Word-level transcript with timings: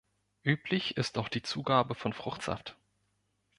Üblich 0.41 0.97
ist 0.97 1.19
auch 1.19 1.29
die 1.29 1.43
Zugabe 1.43 1.93
von 1.93 2.11
Fruchtsaft. 2.13 2.75